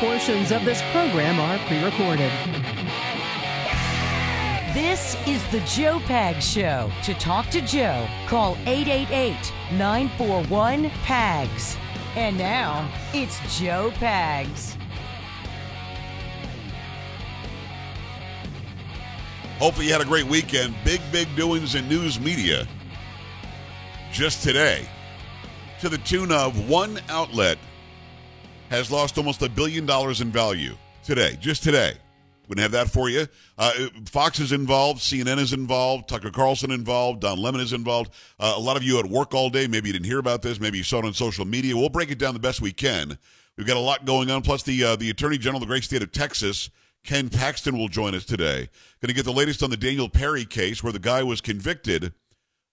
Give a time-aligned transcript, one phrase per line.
[0.00, 2.32] portions of this program are pre recorded.
[4.72, 6.90] This is the Joe Pag Show.
[7.02, 11.76] To talk to Joe, call 888 941 PAGS.
[12.16, 14.76] And now, it's Joe Pags.
[19.58, 20.74] Hopefully, you had a great weekend.
[20.82, 22.66] Big, big doings in news media
[24.10, 24.88] just today
[25.78, 27.58] to the tune of one outlet
[28.70, 31.94] has lost almost a billion dollars in value today, just today.
[32.48, 33.26] Wouldn't have that for you.
[33.58, 33.72] Uh,
[34.06, 38.12] Fox is involved, CNN is involved, Tucker Carlson involved, Don Lemon is involved.
[38.38, 39.66] Uh, a lot of you at work all day.
[39.66, 40.58] Maybe you didn't hear about this.
[40.58, 41.76] Maybe you saw it on social media.
[41.76, 43.18] We'll break it down the best we can.
[43.56, 44.42] We've got a lot going on.
[44.42, 46.70] Plus, the uh, the Attorney General of the great state of Texas,
[47.04, 48.68] Ken Paxton, will join us today.
[49.00, 52.14] Going to get the latest on the Daniel Perry case, where the guy was convicted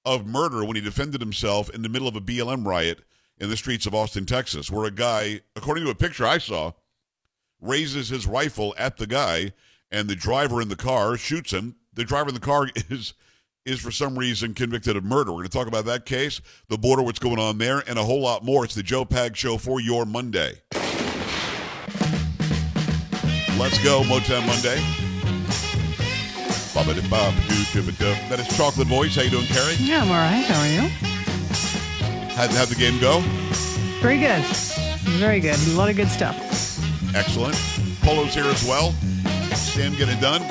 [0.06, 3.02] of murder when he defended himself in the middle of a BLM riot
[3.40, 6.74] in the streets of Austin, Texas, where a guy, according to a picture I saw,
[7.62, 9.54] raises his rifle at the guy
[9.92, 11.76] and the driver in the car shoots him.
[11.94, 13.14] The driver in the car is
[13.66, 15.32] is for some reason convicted of murder.
[15.32, 18.04] We're going to talk about that case, the border, what's going on there, and a
[18.04, 18.64] whole lot more.
[18.64, 20.62] It's the Joe Pag Show for your Monday.
[23.60, 24.82] Let's go, Motown Monday.
[28.30, 29.16] That is Chocolate Voice.
[29.16, 29.76] How you doing, Carrie?
[29.80, 30.46] Yeah, I'm all right.
[30.46, 31.17] How are you?
[32.38, 33.22] How'd, how'd the game go?
[34.00, 34.44] Very good.
[35.18, 35.58] Very good.
[35.70, 36.36] A lot of good stuff.
[37.16, 37.56] Excellent.
[38.02, 38.92] Polo's here as well.
[39.56, 40.48] Sam get it done.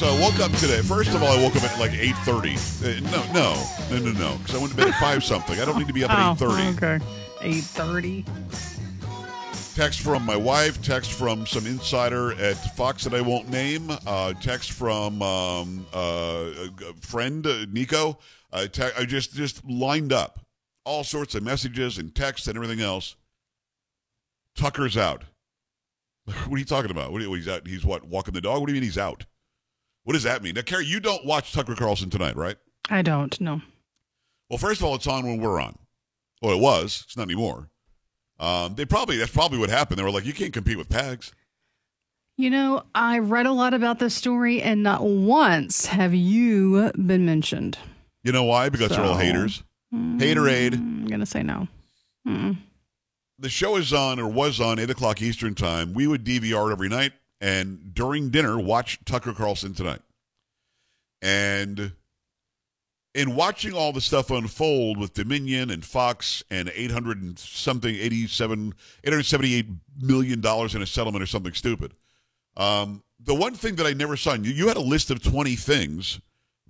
[0.00, 0.80] So I woke up today.
[0.80, 2.54] First of all, I woke up at like eight thirty.
[2.82, 5.60] Uh, no, no, no, no, no, because I went to bed at five something.
[5.60, 6.84] I don't need to be up at Oh, eight thirty.
[6.84, 7.04] Okay.
[7.42, 8.24] Eight thirty.
[9.80, 10.82] Text from my wife.
[10.82, 13.90] Text from some insider at Fox that I won't name.
[14.06, 16.50] Uh, text from um, uh,
[16.86, 18.18] a friend uh, Nico.
[18.52, 20.44] Uh, te- I just just lined up
[20.84, 23.16] all sorts of messages and texts and everything else.
[24.54, 25.24] Tucker's out.
[26.26, 27.10] What are you talking about?
[27.10, 27.66] What, he's out.
[27.66, 28.06] He's what?
[28.06, 28.60] Walking the dog?
[28.60, 29.24] What do you mean he's out?
[30.04, 30.56] What does that mean?
[30.56, 32.58] Now, Carrie, you don't watch Tucker Carlson tonight, right?
[32.90, 33.62] I don't No.
[34.50, 35.78] Well, first of all, it's on when we're on.
[36.42, 37.04] Well, it was.
[37.06, 37.70] It's not anymore.
[38.40, 39.98] Um, they probably that's probably what happened.
[39.98, 41.30] They were like, you can't compete with Pags.
[42.36, 47.26] You know, I read a lot about this story, and not once have you been
[47.26, 47.78] mentioned.
[48.24, 48.70] You know why?
[48.70, 49.62] Because they're all So- haters.
[49.94, 50.74] Haterade.
[50.74, 51.68] I'm gonna say no.
[52.26, 52.56] Mm.
[53.38, 55.92] The show is on or was on eight o'clock Eastern time.
[55.94, 60.00] We would DVR it every night, and during dinner, watch Tucker Carlson tonight.
[61.22, 61.92] And
[63.14, 68.74] in watching all the stuff unfold with Dominion and Fox and 800 and something, 87,
[69.04, 69.66] 878
[70.00, 71.94] million dollars in a settlement or something stupid.
[72.56, 75.22] Um, the one thing that I never saw, and you, you had a list of
[75.22, 76.20] 20 things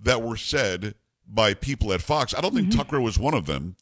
[0.01, 0.95] that were said
[1.27, 2.33] by people at Fox.
[2.35, 3.75] I don't think Tucker was one of them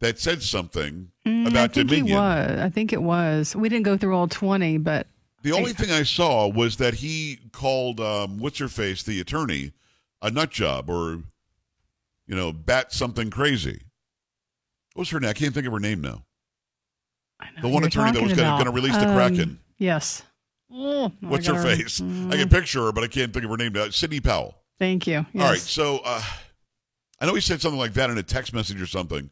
[0.00, 2.06] that said something Mm, about I think Dominion.
[2.08, 2.58] he was.
[2.60, 3.56] I think it was.
[3.56, 5.06] We didn't go through all twenty, but
[5.42, 9.72] The only thing I saw was that he called um, what's her face, the attorney,
[10.20, 11.22] a nut job or
[12.26, 13.82] you know, bat something crazy.
[14.94, 15.30] What was her name?
[15.30, 16.24] I can't think of her name now.
[17.40, 19.60] I know The one attorney that was gonna- release the Um, Kraken.
[19.78, 20.22] Yes.
[20.72, 22.00] Oh, What's her face?
[22.00, 23.90] I Mm, can picture her, but I can't think of her name now.
[23.90, 24.62] Sidney Powell.
[24.78, 25.26] Thank you.
[25.32, 25.42] Yes.
[25.42, 26.22] All right, so uh,
[27.20, 29.30] I know he said something like that in a text message or something,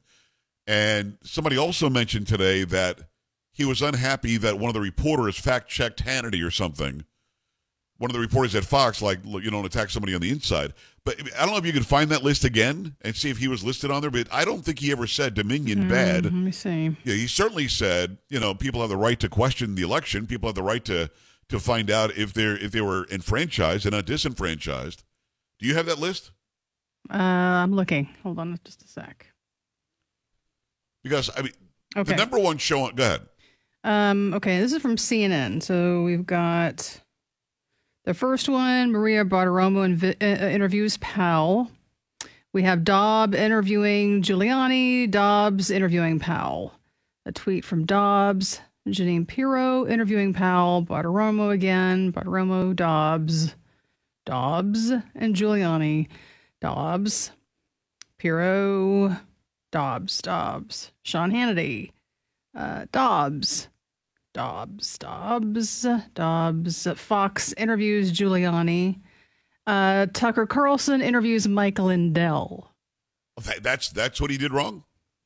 [0.66, 3.08] and somebody also mentioned today that
[3.52, 7.04] he was unhappy that one of the reporters fact checked Hannity or something.
[8.02, 10.72] One of the reporters at Fox, like you know, attack somebody on the inside.
[11.04, 13.46] But I don't know if you can find that list again and see if he
[13.46, 14.10] was listed on there.
[14.10, 16.22] But I don't think he ever said Dominion bad.
[16.24, 16.96] Mm, Let me see.
[17.04, 20.26] Yeah, he certainly said, you know, people have the right to question the election.
[20.26, 21.10] People have the right to
[21.48, 25.04] to find out if they're if they were enfranchised and not disenfranchised.
[25.60, 26.32] Do you have that list?
[27.08, 28.08] Uh, I'm looking.
[28.24, 29.28] Hold on, just a sec.
[31.04, 31.52] Because I mean,
[31.96, 32.10] Okay.
[32.12, 32.82] the number one show.
[32.82, 33.22] on Go ahead.
[33.84, 35.62] Um, okay, this is from CNN.
[35.62, 37.00] So we've got
[38.04, 41.70] the first one Maria Bartiromo invi- uh, interviews Powell.
[42.52, 46.74] We have Dobb interviewing Giuliani, Dobbs interviewing Powell.
[47.24, 53.54] A tweet from Dobbs, Jeanine Pirro interviewing Powell, Bartiromo again, Bartiromo, Dobbs,
[54.26, 56.08] Dobbs, and Giuliani,
[56.60, 57.30] Dobbs,
[58.18, 59.16] Pirro,
[59.70, 61.92] Dobbs, Dobbs, Sean Hannity,
[62.56, 63.68] uh, Dobbs,
[64.34, 66.88] Dobbs, Dobbs, Dobbs.
[66.96, 69.00] Fox interviews Giuliani.
[69.66, 72.72] Uh, Tucker Carlson interviews Mike Lindell.
[73.44, 74.84] That- That's that's what he did wrong.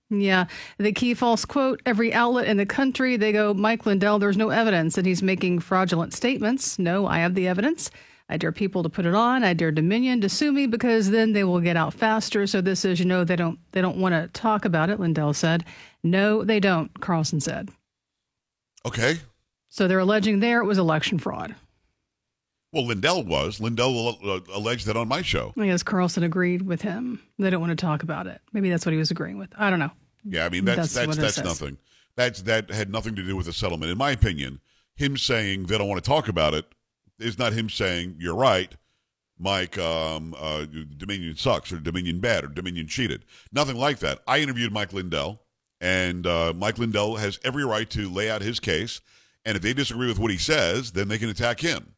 [0.09, 0.47] Yeah,
[0.79, 4.51] the key false quote every outlet in the country, they go, Mike Lindell, there's no
[4.51, 6.79] evidence that he's making fraudulent statements.
[6.79, 7.91] No, I have the evidence.
[8.29, 9.43] I dare people to put it on.
[9.43, 12.47] I dare Dominion to sue me because then they will get out faster.
[12.47, 15.01] So this is, you know, they don't they don't want to talk about it.
[15.01, 15.65] Lindell said,
[16.05, 17.71] "No, they don't." Carlson said.
[18.87, 19.19] Okay.
[19.69, 21.55] So they're alleging there it was election fraud.
[22.73, 23.61] Well, Lindell was.
[23.61, 25.53] Lindell uh, alleged that on my show.
[25.59, 27.23] I guess Carlson agreed with him.
[27.39, 28.41] They don't want to talk about it.
[28.53, 29.51] Maybe that's what he was agreeing with.
[29.57, 29.93] I don't know.
[30.25, 31.79] Yeah, I mean that's that's that's, that's nothing.
[32.17, 34.61] That's that had nothing to do with the settlement, in my opinion.
[34.95, 36.67] Him saying they don't want to talk about it
[37.19, 38.75] is not him saying you're right,
[39.39, 39.79] Mike.
[39.79, 40.67] Um, uh,
[40.97, 43.25] Dominion sucks or Dominion bad or Dominion cheated.
[43.53, 44.21] Nothing like that.
[44.27, 45.43] I interviewed Mike Lindell,
[45.87, 49.01] and uh, Mike Lindell has every right to lay out his case.
[49.45, 51.95] And if they disagree with what he says, then they can attack him.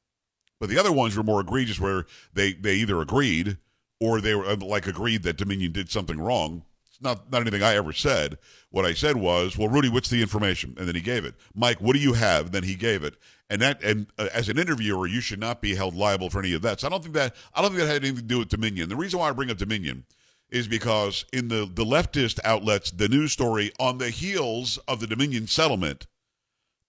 [0.60, 2.04] But the other ones were more egregious, where
[2.34, 3.56] they they either agreed
[3.98, 6.64] or they were uh, like agreed that Dominion did something wrong.
[6.90, 8.36] It's not not anything I ever said.
[8.70, 11.36] What I said was, "Well, Rudy, what's the information?" And then he gave it.
[11.54, 12.46] Mike, what do you have?
[12.46, 13.14] And then he gave it.
[13.48, 16.52] And that and uh, as an interviewer, you should not be held liable for any
[16.52, 16.80] of that.
[16.80, 18.90] So I don't think that I don't think that had anything to do with Dominion.
[18.90, 20.04] The reason why I bring up Dominion
[20.50, 25.06] is because in the the leftist outlets, the news story on the heels of the
[25.06, 26.06] Dominion settlement,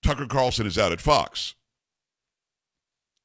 [0.04, 1.56] Tucker Carlson is out at Fox.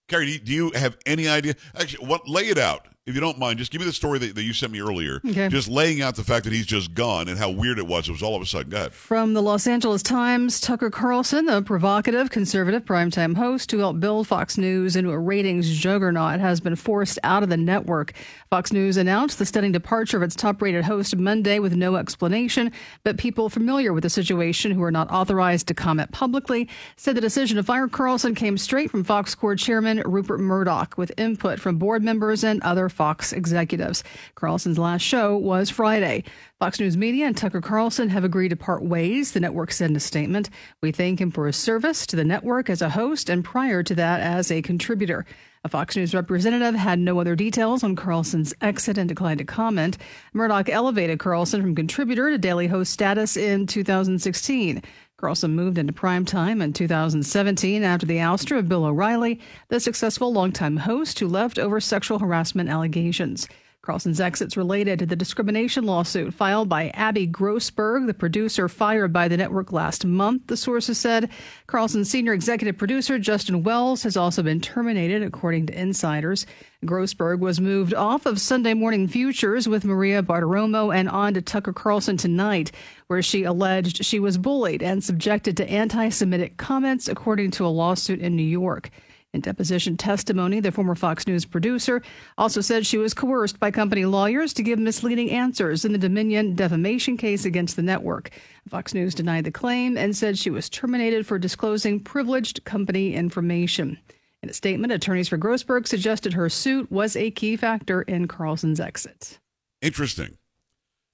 [0.08, 1.54] Carrie, do you have any idea?
[1.74, 4.34] Actually, what lay it out if you don't mind, just give me the story that,
[4.34, 5.20] that you sent me earlier.
[5.28, 5.48] Okay.
[5.48, 8.08] Just laying out the fact that he's just gone and how weird it was.
[8.08, 8.70] It was all of a sudden.
[8.70, 8.94] Go ahead.
[8.94, 14.26] From the Los Angeles Times, Tucker Carlson, the provocative conservative primetime host who helped build
[14.26, 18.14] Fox News into a ratings juggernaut, has been forced out of the network.
[18.48, 22.72] Fox News announced the stunning departure of its top rated host Monday with no explanation,
[23.02, 27.20] but people familiar with the situation who are not authorized to comment publicly said the
[27.20, 31.76] decision to fire Carlson came straight from Fox Corp chairman Rupert Murdoch with input from
[31.76, 34.04] board members and other Fox executives.
[34.34, 36.24] Carlson's last show was Friday.
[36.58, 39.96] Fox News Media and Tucker Carlson have agreed to part ways, the network said in
[39.96, 40.48] a statement.
[40.80, 43.94] We thank him for his service to the network as a host and prior to
[43.96, 45.26] that as a contributor.
[45.64, 49.96] A Fox News representative had no other details on Carlson's exit and declined to comment.
[50.34, 54.82] Murdoch elevated Carlson from contributor to daily host status in 2016.
[55.16, 59.38] Carlson moved into primetime in 2017 after the ouster of Bill O'Reilly,
[59.68, 63.46] the successful longtime host who left over sexual harassment allegations.
[63.84, 69.28] Carlson's exit's related to the discrimination lawsuit filed by Abby Grossberg, the producer fired by
[69.28, 71.28] the network last month, the sources said.
[71.66, 76.46] Carlson's senior executive producer, Justin Wells, has also been terminated, according to insiders.
[76.86, 81.74] Grossberg was moved off of Sunday Morning Futures with Maria Bartiromo and on to Tucker
[81.74, 82.72] Carlson tonight,
[83.08, 87.68] where she alleged she was bullied and subjected to anti Semitic comments, according to a
[87.68, 88.88] lawsuit in New York.
[89.34, 92.00] In deposition testimony, the former Fox News producer
[92.38, 96.54] also said she was coerced by company lawyers to give misleading answers in the Dominion
[96.54, 98.30] defamation case against the network.
[98.68, 103.98] Fox News denied the claim and said she was terminated for disclosing privileged company information.
[104.40, 108.78] In a statement, attorneys for Grossberg suggested her suit was a key factor in Carlson's
[108.78, 109.40] exit.
[109.82, 110.38] Interesting.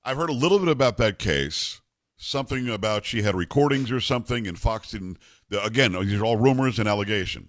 [0.04, 1.80] I've heard a little bit about that case.
[2.18, 5.16] Something about she had recordings or something, and Fox didn't.
[5.50, 7.48] Again, these are all rumors and allegation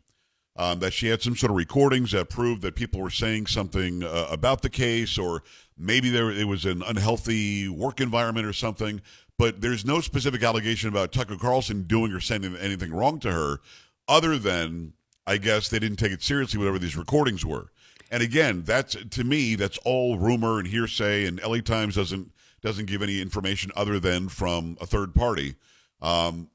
[0.56, 4.04] um, that she had some sort of recordings that proved that people were saying something
[4.04, 5.44] uh, about the case, or
[5.78, 9.02] maybe there it was an unhealthy work environment or something.
[9.38, 13.62] But there's no specific allegation about Tucker Carlson doing or saying anything wrong to her,
[14.08, 14.94] other than
[15.26, 17.72] I guess they didn't take it seriously, whatever these recordings were.
[18.12, 22.32] And again, that's to me, that's all rumor and hearsay, and LA Times doesn't
[22.62, 25.56] doesn't give any information other than from a third party.
[26.02, 26.50] Um,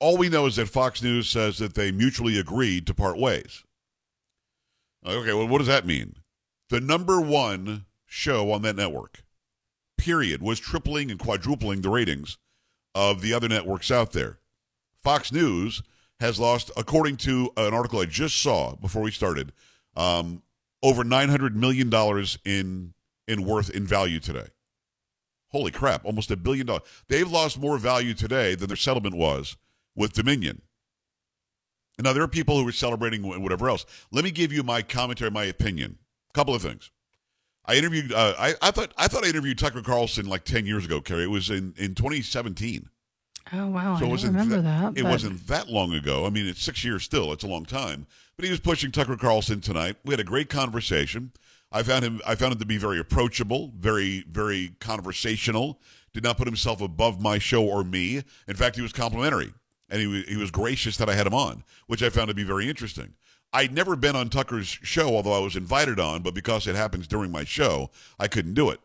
[0.00, 3.64] all we know is that Fox News says that they mutually agreed to part ways.
[5.06, 6.16] Okay, well, what does that mean?
[6.70, 9.22] The number one show on that network,
[9.96, 12.38] period, was tripling and quadrupling the ratings
[12.94, 14.38] of the other networks out there.
[15.02, 15.82] Fox News
[16.20, 19.52] has lost, according to an article I just saw before we started,
[19.96, 20.42] um,
[20.82, 21.92] over $900 million
[22.44, 22.94] in,
[23.26, 24.48] in worth in value today.
[25.50, 26.82] Holy crap, almost a billion dollars.
[27.08, 29.56] They've lost more value today than their settlement was
[29.98, 30.62] with Dominion.
[32.00, 33.84] Now, there are people who are celebrating whatever else.
[34.12, 35.98] Let me give you my commentary, my opinion.
[36.30, 36.92] A couple of things.
[37.66, 38.12] I interviewed.
[38.12, 38.94] Uh, I, I thought.
[38.96, 41.00] I thought I interviewed Tucker Carlson like ten years ago.
[41.00, 42.88] Carrie, it was in in 2017.
[43.52, 43.98] Oh wow!
[43.98, 44.94] So I don't remember that.
[44.94, 46.24] that it wasn't that long ago.
[46.24, 47.32] I mean, it's six years still.
[47.32, 48.06] It's a long time.
[48.36, 49.96] But he was pushing Tucker Carlson tonight.
[50.04, 51.32] We had a great conversation.
[51.70, 52.22] I found him.
[52.26, 55.80] I found him to be very approachable, very very conversational.
[56.14, 58.22] Did not put himself above my show or me.
[58.46, 59.52] In fact, he was complimentary
[59.88, 62.44] and he, he was gracious that I had him on, which I found to be
[62.44, 63.14] very interesting.
[63.52, 67.06] I'd never been on Tucker's show, although I was invited on, but because it happens
[67.06, 68.80] during my show, I couldn't do it.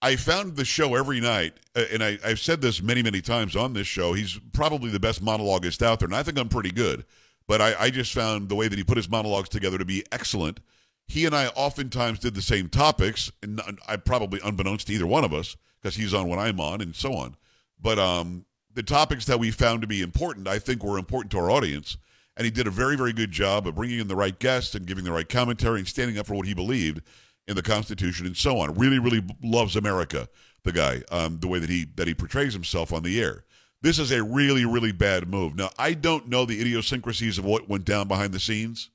[0.00, 3.56] I found the show every night, uh, and I, have said this many, many times
[3.56, 4.12] on this show.
[4.12, 7.04] He's probably the best monologuist out there, and I think I'm pretty good.
[7.48, 10.04] but I, I just found the way that he put his monologues together to be
[10.12, 10.60] excellent.
[11.08, 15.24] He and I oftentimes did the same topics, and I probably unbeknownst to either one
[15.24, 17.36] of us, because he's on when I'm on, and so on.
[17.80, 18.44] But um,
[18.78, 21.96] the topics that we found to be important, I think, were important to our audience.
[22.36, 24.86] And he did a very, very good job of bringing in the right guests and
[24.86, 27.02] giving the right commentary and standing up for what he believed
[27.48, 28.72] in the Constitution and so on.
[28.74, 30.28] Really, really loves America,
[30.62, 33.42] the guy, um, the way that he that he portrays himself on the air.
[33.82, 35.56] This is a really, really bad move.
[35.56, 38.90] Now, I don't know the idiosyncrasies of what went down behind the scenes.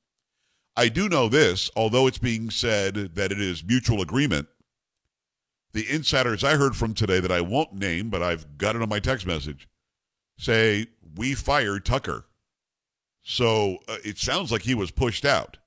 [0.77, 4.47] I do know this, although it's being said that it is mutual agreement.
[5.73, 8.87] The insiders I heard from today that I won't name, but I've got it on
[8.87, 9.67] my text message,
[10.43, 12.25] say we fired Tucker.
[13.23, 15.57] So uh, it sounds like he was pushed out.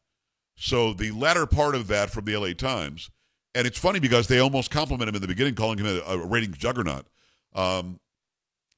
[0.56, 3.10] So the latter part of that from the LA Times,
[3.54, 6.26] and it's funny because they almost compliment him in the beginning, calling him a, a
[6.26, 7.06] ratings juggernaut.
[7.54, 8.00] Um,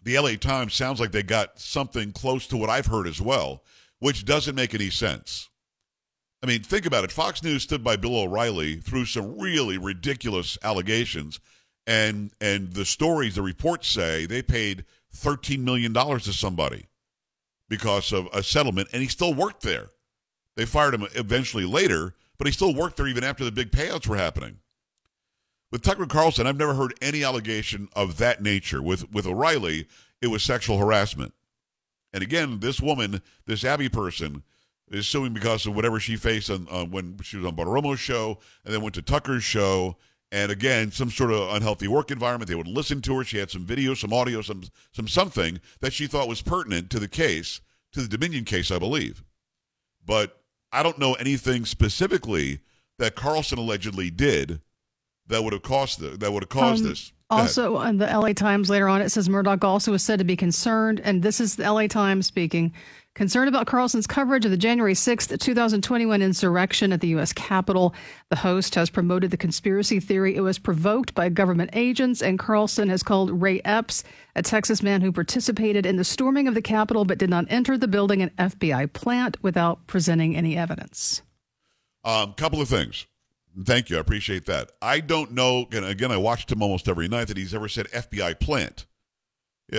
[0.03, 3.63] the LA Times sounds like they got something close to what I've heard as well,
[3.99, 5.51] which doesn't make any sense.
[6.43, 7.11] I mean, think about it.
[7.11, 11.41] Fox News stood by Bill O'Reilly through some really ridiculous allegations,
[11.87, 16.87] and and the stories, the reports say they paid thirteen million dollars to somebody
[17.69, 19.91] because of a settlement, and he still worked there.
[20.57, 24.07] They fired him eventually later, but he still worked there even after the big payouts
[24.07, 24.59] were happening.
[25.71, 28.83] With Tucker Carlson, I've never heard any allegation of that nature.
[28.83, 29.87] With with O'Reilly,
[30.23, 31.35] it was sexual harassment.
[32.13, 34.43] And again, this woman, this Abby person,
[34.91, 38.39] is suing because of whatever she faced on, uh, when she was on Bartiromo's show
[38.65, 39.99] and then went to Tucker's show.
[40.31, 42.49] And again, some sort of unhealthy work environment.
[42.49, 43.25] They would listen to her.
[43.25, 46.99] She had some video, some audio, some some something that she thought was pertinent to
[46.99, 47.61] the case,
[47.93, 49.25] to the Dominion case, I believe.
[50.05, 52.61] But I don't know anything specifically
[52.99, 54.61] that Carlson allegedly did
[55.29, 57.13] that would have caused the, that would have caused um, this.
[57.31, 60.37] Also, in the LA Times later on, it says Murdoch also was said to be
[60.37, 62.73] concerned, and this is the LA Times speaking,
[63.19, 67.33] concerned about Carlson's coverage of the January 6th, 2021 insurrection at the U.S.
[67.33, 67.93] Capitol.
[68.31, 72.89] The host has promoted the conspiracy theory it was provoked by government agents, and Carlson
[72.89, 74.05] has called Ray Epps,
[74.37, 77.77] a Texas man who participated in the storming of the Capitol but did not enter
[77.77, 81.23] the building, an FBI plant, without presenting any evidence.
[82.05, 83.07] A um, couple of things.
[83.65, 83.97] Thank you.
[83.97, 84.71] I appreciate that.
[84.81, 87.89] I don't know, and again, I watched him almost every night, that he's ever said
[87.89, 88.87] FBI plant.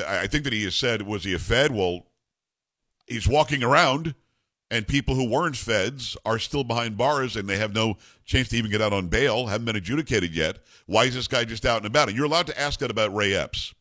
[0.05, 1.73] I think that he has said, was he a Fed?
[1.73, 2.08] Well,
[3.09, 4.15] he's walking around,
[4.71, 8.57] and people who weren't Feds are still behind bars, and they have no chance to
[8.57, 10.59] even get out on bail, haven't been adjudicated yet.
[10.85, 12.07] Why is this guy just out and about?
[12.07, 13.73] And you're allowed to ask that about Ray Epps.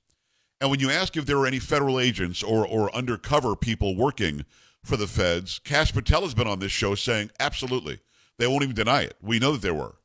[0.60, 4.44] And when you ask if there were any federal agents or, or undercover people working
[4.82, 8.00] for the feds, Kash Patel has been on this show saying, absolutely.
[8.38, 9.16] They won't even deny it.
[9.20, 9.96] We know that there were.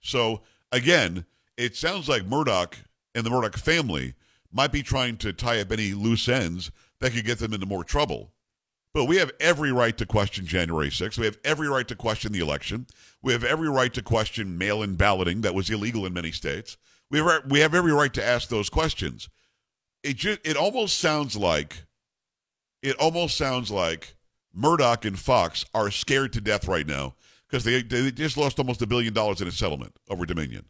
[0.00, 1.24] So again,
[1.56, 2.76] it sounds like Murdoch
[3.14, 4.14] and the Murdoch family
[4.52, 6.70] might be trying to tie up any loose ends
[7.04, 8.32] that could get them into more trouble.
[8.94, 11.18] But we have every right to question January 6th.
[11.18, 12.86] We have every right to question the election.
[13.22, 16.78] We have every right to question mail in balloting that was illegal in many states.
[17.10, 19.28] We have, we have every right to ask those questions.
[20.02, 21.84] It, just, it almost sounds like
[22.82, 24.14] it almost sounds like
[24.54, 28.80] Murdoch and Fox are scared to death right now because they, they just lost almost
[28.80, 30.64] a billion dollars in a settlement over Dominion.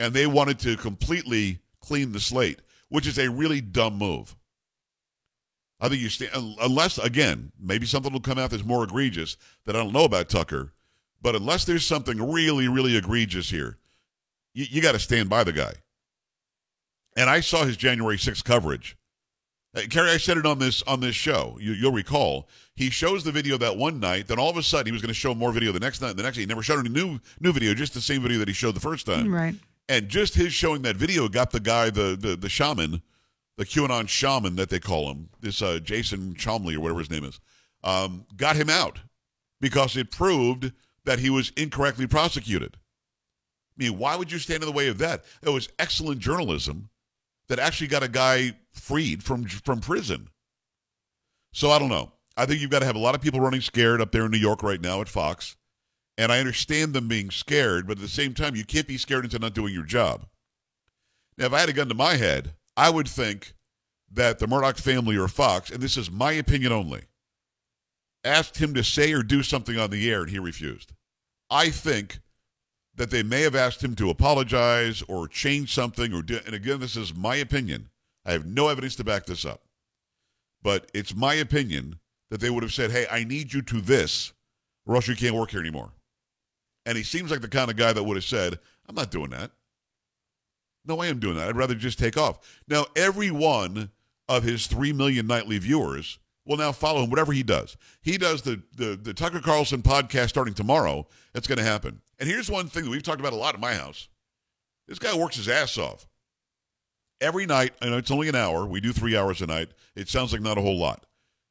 [0.00, 4.34] And they wanted to completely clean the slate, which is a really dumb move.
[5.80, 9.76] I think you stand, unless, again, maybe something will come out that's more egregious that
[9.76, 10.72] I don't know about Tucker,
[11.22, 13.78] but unless there's something really, really egregious here,
[14.54, 15.72] you, you got to stand by the guy.
[17.16, 18.96] And I saw his January 6th coverage.
[19.74, 21.58] Uh, Carrie, I said it on this on this show.
[21.60, 24.26] You, will recall he shows the video that one night.
[24.26, 26.16] Then all of a sudden he was going to show more video the next night.
[26.16, 28.48] The next day he never showed any new new video, just the same video that
[28.48, 29.32] he showed the first time.
[29.32, 29.54] Right.
[29.88, 33.02] And just his showing that video got the guy, the the, the shaman,
[33.58, 37.24] the QAnon shaman that they call him, this uh, Jason Chomley or whatever his name
[37.24, 37.40] is,
[37.82, 39.00] um, got him out
[39.60, 40.72] because it proved
[41.04, 42.76] that he was incorrectly prosecuted.
[42.76, 45.24] I mean, why would you stand in the way of that?
[45.42, 46.88] It was excellent journalism
[47.48, 50.28] that actually got a guy freed from from prison.
[51.52, 52.12] So I don't know.
[52.36, 54.30] I think you've got to have a lot of people running scared up there in
[54.30, 55.56] New York right now at Fox.
[56.16, 59.24] And I understand them being scared, but at the same time, you can't be scared
[59.24, 60.26] into not doing your job.
[61.36, 63.54] Now, if I had a gun to my head, I would think
[64.12, 67.02] that the Murdoch family or Fox, and this is my opinion only,
[68.22, 70.92] asked him to say or do something on the air and he refused.
[71.50, 72.20] I think
[72.94, 76.78] that they may have asked him to apologize or change something or do, and again,
[76.78, 77.88] this is my opinion.
[78.24, 79.62] I have no evidence to back this up.
[80.62, 81.98] But it's my opinion
[82.30, 84.32] that they would have said, hey, I need you to this,
[84.86, 85.90] or else you can't work here anymore.
[86.86, 89.30] And he seems like the kind of guy that would have said, I'm not doing
[89.30, 89.50] that.
[90.84, 91.48] No, way I am doing that.
[91.48, 92.60] I'd rather just take off.
[92.68, 93.90] Now, every one
[94.28, 97.76] of his 3 million nightly viewers will now follow him, whatever he does.
[98.00, 101.06] He does the, the, the Tucker Carlson podcast starting tomorrow.
[101.34, 102.00] That's going to happen.
[102.18, 104.08] And here's one thing that we've talked about a lot in my house.
[104.88, 106.08] This guy works his ass off.
[107.20, 108.64] Every night, and it's only an hour.
[108.64, 109.68] We do three hours a night.
[109.94, 111.04] It sounds like not a whole lot,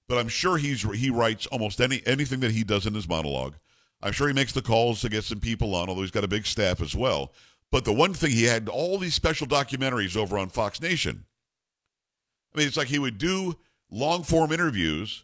[0.07, 3.55] but I'm sure he's he writes almost any anything that he does in his monologue.
[4.01, 6.29] I'm sure he makes the calls to get some people on, although he's got a
[6.29, 7.33] big staff as well.
[7.71, 11.25] But the one thing he had all these special documentaries over on Fox Nation.
[12.53, 13.57] I mean, it's like he would do
[13.91, 15.23] long form interviews,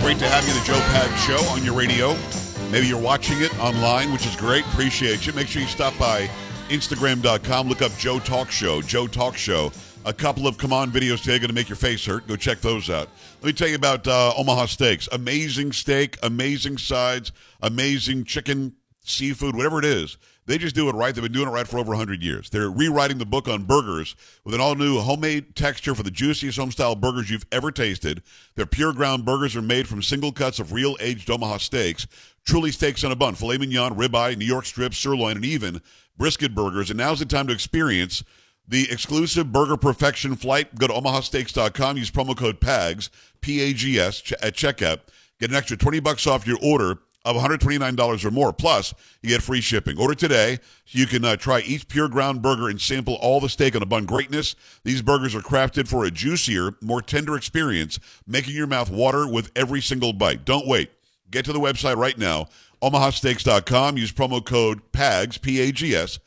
[0.00, 2.41] Great to have you, the Joe Pag Show, on your radio.
[2.72, 4.64] Maybe you're watching it online, which is great.
[4.64, 5.34] Appreciate you.
[5.34, 6.26] Make sure you stop by
[6.70, 7.68] Instagram.com.
[7.68, 8.80] Look up Joe Talk Show.
[8.80, 9.70] Joe Talk Show.
[10.06, 12.26] A couple of come on videos today going to make your face hurt.
[12.26, 13.10] Go check those out.
[13.42, 15.06] Let me tell you about uh, Omaha Steaks.
[15.12, 17.30] Amazing steak, amazing sides,
[17.60, 20.16] amazing chicken, seafood, whatever it is.
[20.44, 21.14] They just do it right.
[21.14, 22.50] They've been doing it right for over 100 years.
[22.50, 26.58] They're rewriting the book on burgers with an all new homemade texture for the juiciest
[26.58, 28.22] home style burgers you've ever tasted.
[28.56, 32.08] Their pure ground burgers are made from single cuts of real aged Omaha steaks,
[32.44, 35.80] truly steaks on a bun, filet mignon, ribeye, New York strip, sirloin, and even
[36.16, 36.90] brisket burgers.
[36.90, 38.22] And now's the time to experience
[38.66, 40.74] the exclusive Burger Perfection flight.
[40.76, 45.00] Go to omahasteaks.com, use promo code PAGS, P A G S, ch- at checkout.
[45.40, 48.52] Get an extra 20 bucks off your order of $129 or more.
[48.52, 49.98] Plus, you get free shipping.
[49.98, 53.48] Order today so you can uh, try each pure ground burger and sample all the
[53.48, 54.54] steak on a bun greatness.
[54.84, 59.50] These burgers are crafted for a juicier, more tender experience, making your mouth water with
[59.54, 60.44] every single bite.
[60.44, 60.90] Don't wait.
[61.32, 62.46] Get to the website right now,
[62.82, 63.96] omahasteaks.com.
[63.96, 66.20] Use promo code PAGS, P-A-G-S.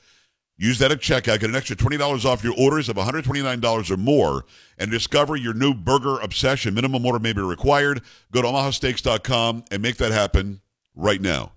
[0.57, 1.39] Use that at checkout.
[1.39, 4.45] Get an extra $20 off your orders of $129 or more
[4.77, 6.73] and discover your new burger obsession.
[6.73, 8.01] Minimum order may be required.
[8.31, 10.61] Go to omahasteaks.com and make that happen
[10.95, 11.51] right now.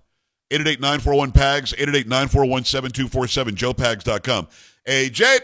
[0.51, 4.47] 888-941-PAGS, 888-941-7247, joepags.com.
[4.85, 5.37] Hey, Jay.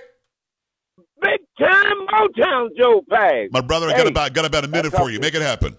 [1.22, 3.52] Big time Motown Joe Pag.
[3.52, 5.20] My brother, I got about got about a minute for you.
[5.20, 5.78] Make it happen.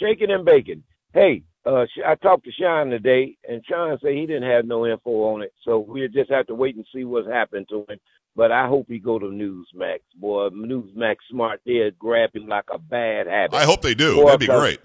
[0.00, 0.82] Shaking and baking.
[1.12, 5.10] Hey, uh, I talked to Sean today, and Sean said he didn't have no info
[5.34, 7.98] on it, so we just have to wait and see what's happened to him.
[8.36, 9.98] But I hope he go to Newsmax.
[10.14, 13.56] Boy, Newsmax smart there, grab him like a bad habit.
[13.56, 14.16] I hope they do.
[14.16, 14.80] Boy, That'd be great.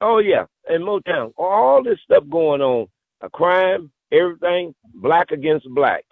[0.00, 2.88] Oh yeah, and Motown, all this stuff going on,
[3.20, 6.04] a crime, everything, black against black.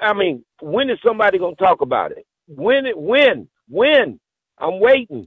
[0.00, 2.26] I mean, when is somebody gonna talk about it?
[2.46, 2.98] When it?
[2.98, 3.48] When?
[3.66, 4.20] When?
[4.58, 5.26] I'm waiting.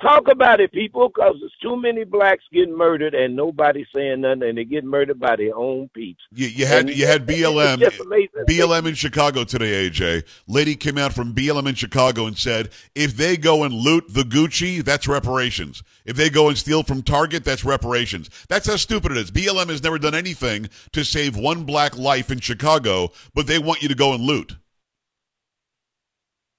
[0.00, 4.42] Talk about it, people, because there's too many blacks getting murdered and nobody saying nothing,
[4.42, 6.22] and they get murdered by their own peeps.
[6.32, 7.78] You, you had And you had BLM.
[8.48, 10.24] BLM in Chicago today, AJ.
[10.48, 14.22] Lady came out from BLM in Chicago and said, if they go and loot the
[14.22, 15.82] Gucci, that's reparations.
[16.04, 18.28] If they go and steal from Target, that's reparations.
[18.48, 19.30] That's how stupid it is.
[19.30, 23.82] BLM has never done anything to save one black life in Chicago, but they want
[23.82, 24.56] you to go and loot.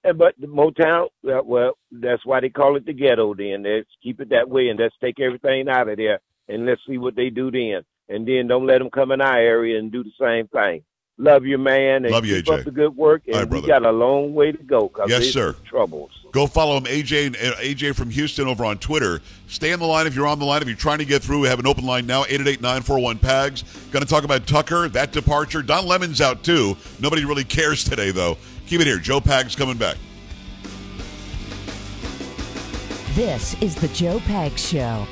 [0.04, 3.34] And but the Motown, well, well, that's why they call it the ghetto.
[3.34, 6.82] Then let's keep it that way, and let's take everything out of there, and let's
[6.88, 7.84] see what they do then.
[8.10, 10.84] And then don't let them come in our area and do the same thing.
[11.20, 12.60] Love you, man, and Love you, keep AJ.
[12.60, 13.22] up the good work.
[13.28, 14.92] And All right, we got a long way to go.
[15.08, 15.56] Yes, sir.
[15.64, 16.10] Troubles.
[16.32, 19.22] Go follow him, AJ and uh, AJ from Houston over on Twitter.
[19.48, 20.64] Stay on the line if you're on the line.
[20.64, 23.64] If you're trying to get through, we have an open line now, 888-941-PAGS.
[23.92, 25.62] Going to talk about Tucker, that departure.
[25.62, 26.76] Don Lemon's out too.
[27.00, 28.38] Nobody really cares today, though.
[28.68, 29.00] Keep it here.
[29.00, 29.98] Joe Pags coming back.
[33.16, 35.06] This is the Joe Pags Show.